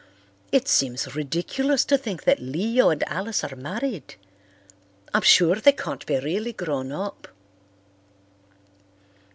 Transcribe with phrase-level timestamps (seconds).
[0.51, 4.15] It seems ridiculous to think that Leo and Alice are married.
[5.13, 7.27] I'm sure they can't be really grown up."